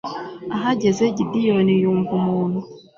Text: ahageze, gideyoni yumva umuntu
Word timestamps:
ahageze, 0.55 1.03
gideyoni 1.17 1.73
yumva 1.81 2.11
umuntu 2.21 2.59